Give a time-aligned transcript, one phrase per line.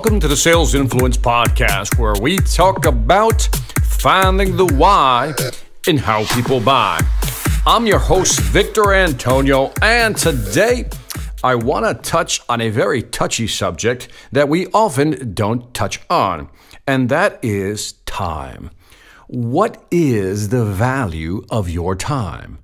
[0.00, 3.42] Welcome to the Sales Influence Podcast, where we talk about
[3.82, 5.34] finding the why
[5.86, 6.98] in how people buy.
[7.66, 10.88] I'm your host, Victor Antonio, and today
[11.44, 16.48] I want to touch on a very touchy subject that we often don't touch on,
[16.86, 18.70] and that is time.
[19.26, 22.60] What is the value of your time?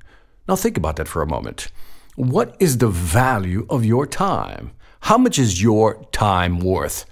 [0.48, 1.70] Now, think about that for a moment.
[2.14, 4.72] What is the value of your time?
[5.00, 7.04] How much is your time worth?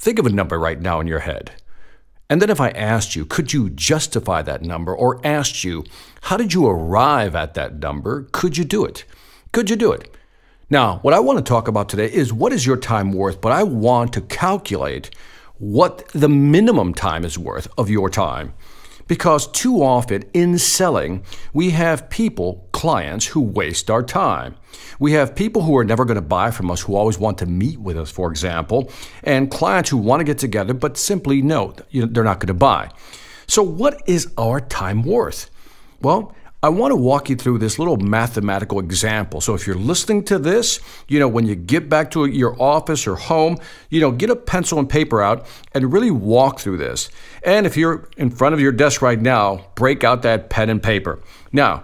[0.00, 1.52] Think of a number right now in your head.
[2.30, 4.94] And then if I asked you, could you justify that number?
[4.94, 5.84] Or asked you,
[6.22, 8.26] how did you arrive at that number?
[8.32, 9.04] Could you do it?
[9.52, 10.10] Could you do it?
[10.70, 13.52] Now, what I want to talk about today is what is your time worth, but
[13.52, 15.10] I want to calculate
[15.58, 18.54] what the minimum time is worth of your time.
[19.10, 24.54] Because too often in selling, we have people, clients, who waste our time.
[25.00, 27.46] We have people who are never going to buy from us who always want to
[27.46, 28.88] meet with us, for example,
[29.24, 32.88] and clients who want to get together but simply know they're not going to buy.
[33.48, 35.50] So, what is our time worth?
[36.00, 36.32] Well,
[36.62, 39.40] I want to walk you through this little mathematical example.
[39.40, 43.06] So if you're listening to this, you know, when you get back to your office
[43.06, 43.56] or home,
[43.88, 47.08] you know, get a pencil and paper out and really walk through this.
[47.44, 50.82] And if you're in front of your desk right now, break out that pen and
[50.82, 51.18] paper.
[51.50, 51.82] Now,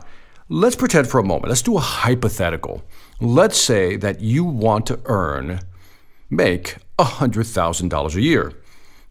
[0.51, 1.49] let's pretend for a moment.
[1.49, 2.85] Let's do a hypothetical.
[3.19, 5.61] Let's say that you want to earn,
[6.29, 8.53] make $100,000 a year.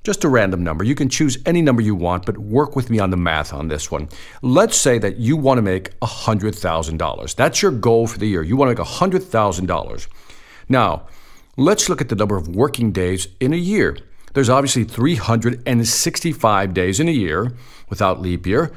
[0.06, 0.84] Just a random number.
[0.84, 3.70] You can choose any number you want, but work with me on the math on
[3.70, 4.08] this one.
[4.44, 7.36] Let's say that you want to make $100,000.
[7.36, 8.44] That's your goal for the year.
[8.44, 10.08] You want to make $100,000.
[10.70, 11.08] Now,
[11.58, 13.98] let's look at the number of working days in a year.
[14.36, 17.54] There's obviously 365 days in a year
[17.90, 18.72] without leap year.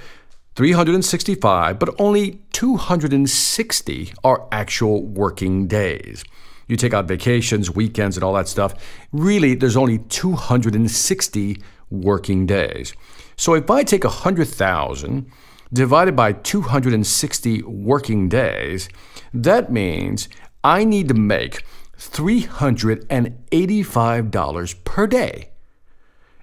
[0.54, 6.24] 365, but only 260 are actual working days
[6.68, 8.74] you take out vacations, weekends, and all that stuff,
[9.12, 12.94] really there's only 260 working days.
[13.36, 15.30] So if I take 100,000
[15.72, 18.88] divided by 260 working days,
[19.34, 20.28] that means
[20.62, 21.64] I need to make
[21.98, 25.48] $385 per day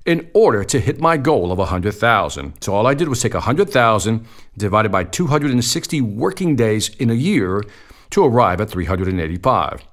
[0.05, 2.53] in order to hit my goal of 100,000.
[2.61, 7.63] So all I did was take 100,000 divided by 260 working days in a year
[8.11, 9.83] to arrive at 385.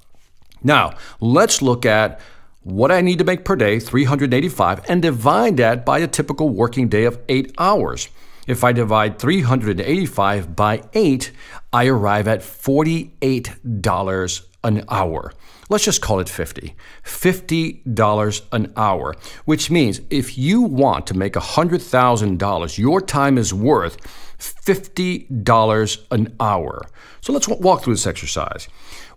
[0.63, 2.21] Now, let's look at
[2.63, 6.89] what I need to make per day, 385, and divide that by a typical working
[6.89, 8.09] day of 8 hours.
[8.47, 11.33] If I divide 385 by 8,
[11.73, 15.33] I arrive at $48 an hour.
[15.69, 16.75] Let's just call it 50.
[17.05, 19.15] $50 an hour,
[19.45, 23.97] which means if you want to make $100,000, your time is worth
[24.39, 26.83] $50 an hour.
[27.21, 28.69] So let's walk through this exercise.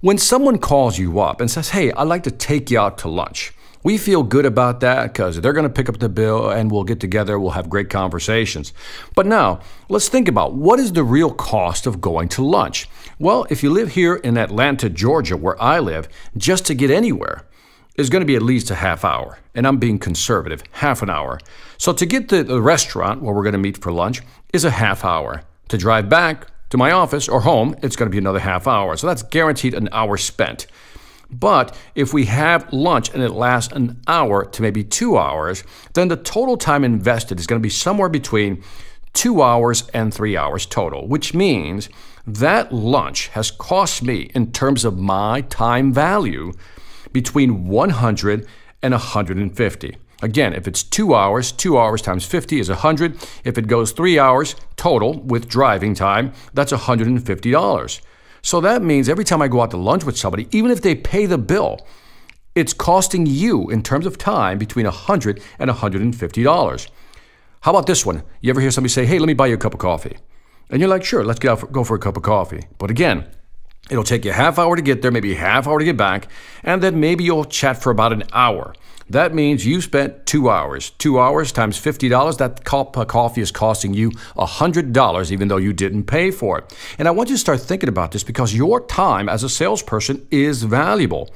[0.02, 3.10] When someone calls you up and says, Hey, I'd like to take you out to
[3.10, 3.54] lunch,
[3.86, 6.84] we feel good about that because they're going to pick up the bill and we'll
[6.84, 8.74] get together, we'll have great conversations.
[9.14, 9.60] But now,
[9.90, 12.90] let's think about what is the real cost of going to lunch?
[13.20, 17.44] Well, if you live here in Atlanta, Georgia, where I live, just to get anywhere,
[17.96, 19.38] is going to be at least a half hour.
[19.54, 21.40] And I'm being conservative, half an hour.
[21.78, 24.72] So to get to the restaurant where we're going to meet for lunch is a
[24.72, 25.44] half hour.
[25.68, 28.98] To drive back, to my office or home, it's going to be another half hour.
[28.98, 30.66] So that's guaranteed an hour spent.
[31.30, 35.64] But if we have lunch and it lasts an hour to maybe two hours,
[35.94, 38.64] then the total time invested is going to be somewhere between
[39.14, 41.90] two hours and three hours total, which means
[42.28, 46.52] that lunch has cost me, in terms of my time value,
[47.12, 48.48] between 100
[48.82, 49.98] and 150.
[50.22, 53.18] Again, if it's two hours, two hours times 50 is 100.
[53.44, 58.02] If it goes three hours total with driving time, that's $150.
[58.46, 60.94] So that means every time I go out to lunch with somebody, even if they
[60.94, 61.80] pay the bill,
[62.54, 66.90] it's costing you in terms of time between 100 and $150.
[67.62, 68.22] How about this one?
[68.42, 70.18] You ever hear somebody say, hey, let me buy you a cup of coffee?
[70.70, 72.68] And you're like, sure, let's get out for, go for a cup of coffee.
[72.78, 73.26] But again,
[73.90, 75.98] it'll take you a half hour to get there, maybe a half hour to get
[75.98, 76.28] back,
[76.64, 78.74] and then maybe you'll chat for about an hour.
[79.10, 80.90] That means you spent two hours.
[80.92, 85.74] Two hours times $50, that cup of coffee is costing you $100, even though you
[85.74, 86.76] didn't pay for it.
[86.98, 90.26] And I want you to start thinking about this because your time as a salesperson
[90.32, 91.32] is valuable.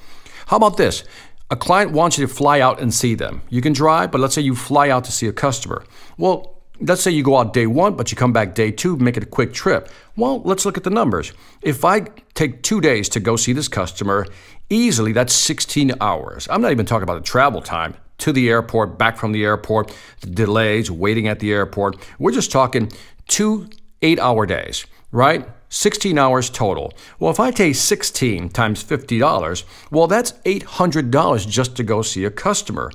[0.48, 1.04] How about this?
[1.52, 3.44] A client wants you to fly out and see them.
[3.50, 5.84] You can drive, but let's say you fly out to see a customer.
[6.18, 9.18] Well, let's say you go out day one, but you come back day two, make
[9.18, 9.90] it a quick trip.
[10.16, 11.34] Well, let's look at the numbers.
[11.62, 12.02] If I
[12.34, 14.26] take two days to go see this customer,
[14.70, 16.48] easily that's 16 hours.
[16.50, 19.96] I'm not even talking about the travel time to the airport, back from the airport,
[20.22, 21.96] the delays, waiting at the airport.
[22.20, 22.92] We're just talking
[23.28, 23.70] two
[24.02, 25.48] eight hour days, right?
[25.70, 26.94] 16 hours total.
[27.20, 32.32] Well, if I take 16 times $50, well, that's $800 just to go see a
[32.32, 32.92] customer.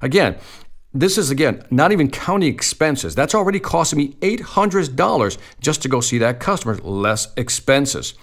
[0.00, 0.36] Again,
[0.94, 3.14] this is again not even counting expenses.
[3.14, 8.14] That's already costing me $800 just to go see that customer, less expenses.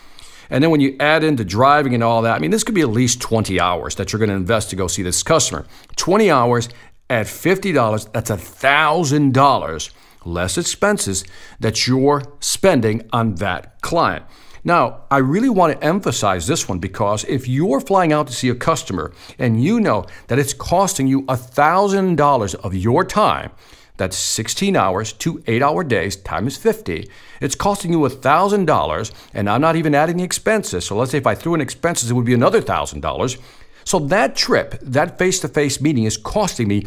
[0.49, 2.81] And then when you add into driving and all that, I mean, this could be
[2.81, 5.65] at least 20 hours that you're going to invest to go see this customer.
[5.95, 6.67] 20 hours
[7.09, 9.91] at $50, that's $1,000
[10.25, 11.23] less expenses
[11.59, 14.25] that you're spending on that client.
[14.63, 18.49] Now, I really want to emphasize this one because if you're flying out to see
[18.49, 23.51] a customer and you know that it's costing you $1,000 of your time,
[23.97, 27.09] that's 16 hours, two eight hour days times 50.
[27.39, 30.85] It's costing you $1,000, and I'm not even adding the expenses.
[30.85, 33.39] So let's say if I threw in expenses, it would be another $1,000.
[33.83, 36.85] So that trip, that face to face meeting is costing me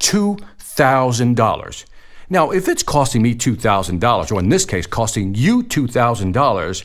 [0.00, 1.84] $2,000.
[2.30, 6.84] Now, if it's costing me $2,000, or in this case, costing you $2,000,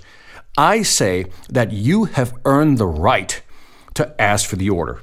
[0.60, 3.42] I say that you have earned the right
[3.94, 5.00] to ask for the order.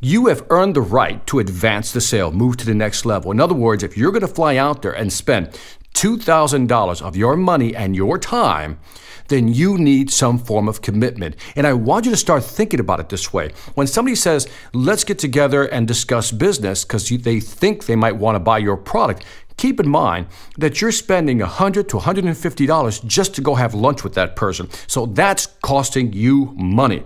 [0.00, 3.30] You have earned the right to advance the sale, move to the next level.
[3.30, 5.58] In other words, if you're going to fly out there and spend
[5.94, 8.80] $2,000 of your money and your time,
[9.28, 11.36] then you need some form of commitment.
[11.56, 13.52] And I want you to start thinking about it this way.
[13.76, 18.36] When somebody says, let's get together and discuss business because they think they might want
[18.36, 19.24] to buy your product,
[19.58, 24.14] keep in mind that you're spending 100 to $150 just to go have lunch with
[24.14, 24.68] that person.
[24.86, 27.04] So that's costing you money.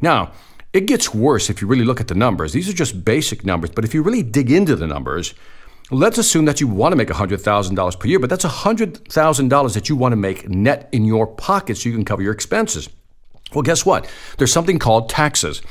[0.00, 0.32] Now,
[0.72, 2.52] it gets worse if you really look at the numbers.
[2.52, 5.34] These are just basic numbers, but if you really dig into the numbers,
[5.90, 9.96] let's assume that you want to make $100,000 per year, but that's $100,000 that you
[9.96, 12.88] want to make net in your pocket so you can cover your expenses.
[13.54, 14.10] Well, guess what?
[14.36, 15.62] There's something called taxes.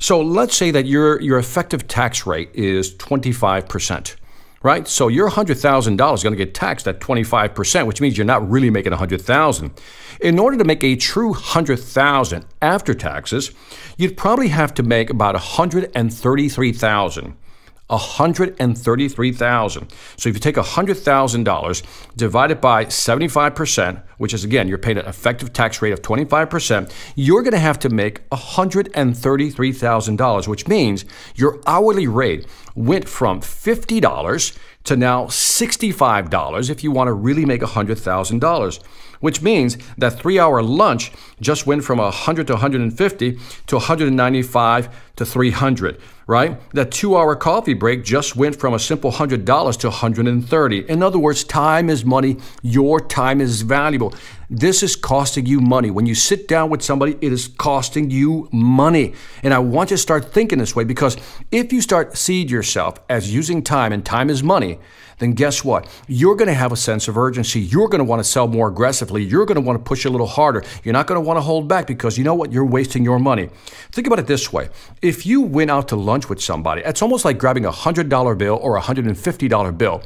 [0.00, 4.16] So let's say that your, your effective tax rate is 25%
[4.62, 4.86] right?
[4.86, 8.70] So your $100,000 is going to get taxed at 25%, which means you're not really
[8.70, 9.72] making 100,000.
[10.20, 13.52] In order to make a true 100,000 after taxes,
[13.96, 17.36] you'd probably have to make about 133,000.
[17.90, 19.92] 133,000.
[20.16, 25.52] So if you take $100,000 divided by 75%, which is again you're paying an effective
[25.52, 31.04] tax rate of 25%, you're going to have to make $133,000, which means
[31.34, 37.60] your hourly rate went from $50 to now $65 if you want to really make
[37.60, 38.80] $100,000
[39.20, 45.26] which means that three hour lunch just went from 100 to 150 to 195 to
[45.26, 46.60] 300, right?
[46.72, 49.44] That two hour coffee break just went from a simple $100
[49.80, 50.88] to 130.
[50.88, 52.36] In other words, time is money.
[52.62, 54.14] Your time is valuable.
[54.52, 55.92] This is costing you money.
[55.92, 59.14] When you sit down with somebody, it is costing you money.
[59.44, 61.16] And I want you to start thinking this way because
[61.52, 64.80] if you start seed yourself as using time and time is money,
[65.20, 65.86] then guess what?
[66.08, 67.60] You're going to have a sense of urgency.
[67.60, 69.22] You're going to want to sell more aggressively.
[69.22, 70.64] You're going to want to push a little harder.
[70.82, 72.50] You're not going to want to hold back because you know what?
[72.50, 73.50] You're wasting your money.
[73.92, 74.70] Think about it this way.
[75.00, 78.58] If you went out to lunch with somebody, it's almost like grabbing a $100 bill
[78.60, 80.02] or a $150 bill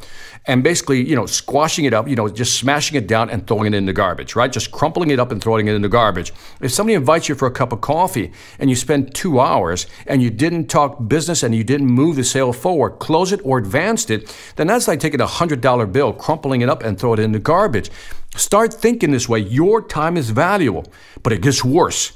[0.46, 3.72] and basically, you know, squashing it up, you know, just smashing it down and throwing
[3.72, 4.52] it in the garbage, right?
[4.52, 6.32] Just crumpling it up and throwing it in the garbage.
[6.60, 10.22] If somebody invites you for a cup of coffee and you spend two hours and
[10.22, 14.10] you didn't talk business and you didn't move the sale forward, close it or advanced
[14.10, 17.32] it, then that's like taking a $100 bill, crumpling it up and throw it in
[17.32, 17.90] the garbage.
[18.36, 19.38] Start thinking this way.
[19.38, 20.84] Your time is valuable,
[21.22, 22.12] but it gets worse.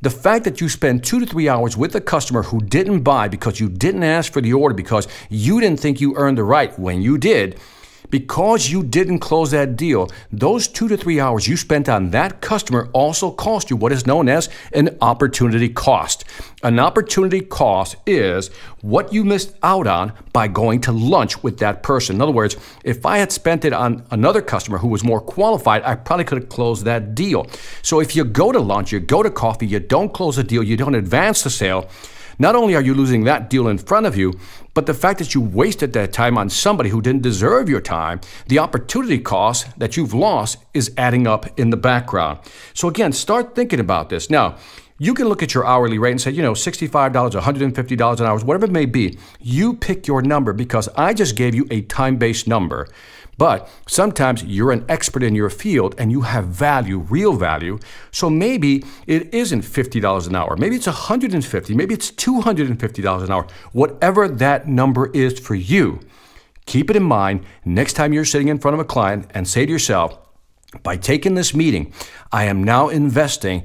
[0.00, 3.26] The fact that you spend two to three hours with a customer who didn't buy
[3.26, 6.78] because you didn't ask for the order because you didn't think you earned the right
[6.78, 7.58] when you did,
[8.10, 12.40] because you didn't close that deal, those two to three hours you spent on that
[12.40, 16.24] customer also cost you what is known as an opportunity cost.
[16.62, 18.48] An opportunity cost is
[18.80, 22.16] what you missed out on by going to lunch with that person.
[22.16, 25.82] In other words, if I had spent it on another customer who was more qualified,
[25.84, 27.46] I probably could have closed that deal.
[27.82, 30.62] So if you go to lunch, you go to coffee, you don't close a deal,
[30.62, 31.88] you don't advance the sale,
[32.38, 34.38] not only are you losing that deal in front of you,
[34.74, 38.20] but the fact that you wasted that time on somebody who didn't deserve your time,
[38.46, 42.38] the opportunity cost that you've lost is adding up in the background.
[42.74, 44.30] So again, start thinking about this.
[44.30, 44.56] Now,
[45.00, 48.38] you can look at your hourly rate and say, you know, $65, $150 an hour,
[48.40, 49.16] whatever it may be.
[49.40, 52.88] You pick your number because I just gave you a time based number.
[53.38, 57.78] But sometimes you're an expert in your field and you have value, real value.
[58.10, 60.56] So maybe it isn't $50 an hour.
[60.56, 63.46] Maybe it's 150, maybe it's $250 an hour.
[63.72, 66.00] Whatever that number is for you,
[66.66, 69.64] keep it in mind next time you're sitting in front of a client and say
[69.64, 70.18] to yourself,
[70.82, 71.94] by taking this meeting,
[72.30, 73.64] I am now investing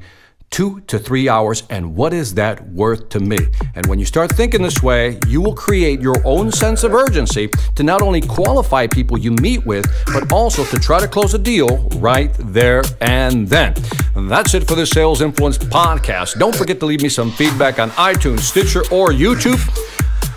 [0.53, 3.37] two to three hours, and what is that worth to me?
[3.73, 7.49] And when you start thinking this way, you will create your own sense of urgency
[7.75, 11.39] to not only qualify people you meet with, but also to try to close a
[11.39, 13.73] deal right there and then.
[14.15, 16.37] And that's it for the Sales Influence podcast.
[16.37, 19.59] Don't forget to leave me some feedback on iTunes, Stitcher, or YouTube.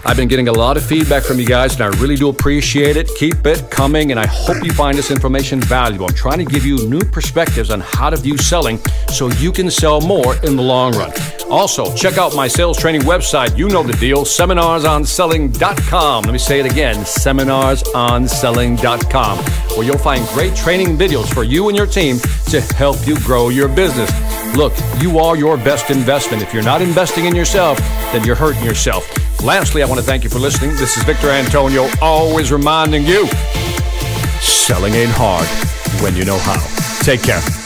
[0.07, 2.97] I've been getting a lot of feedback from you guys, and I really do appreciate
[2.97, 3.11] it.
[3.17, 6.07] Keep it coming, and I hope you find this information valuable.
[6.07, 9.69] I'm trying to give you new perspectives on how to view selling so you can
[9.69, 11.11] sell more in the long run.
[11.51, 13.59] Also, check out my sales training website.
[13.59, 16.23] You know the deal seminarsonselling.com.
[16.23, 21.77] Let me say it again seminarsonselling.com, where you'll find great training videos for you and
[21.77, 22.19] your team
[22.51, 24.13] to help you grow your business.
[24.55, 26.45] Look, you are your best investment.
[26.45, 27.79] If you're not investing in yourself,
[28.13, 29.05] then you're hurting yourself.
[29.45, 30.71] Lastly, I want to thank you for listening.
[30.77, 33.29] This is Victor Antonio, always reminding you
[34.41, 35.47] selling ain't hard
[36.03, 36.59] when you know how.
[37.03, 37.66] Take care.